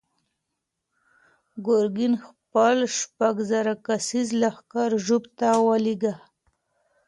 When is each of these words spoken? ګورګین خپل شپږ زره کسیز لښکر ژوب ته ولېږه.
ګورګین 1.65 2.13
خپل 2.25 2.77
شپږ 2.97 3.35
زره 3.49 3.73
کسیز 3.85 4.27
لښکر 4.41 4.91
ژوب 5.05 5.23
ته 5.37 5.47
ولېږه. 5.67 6.15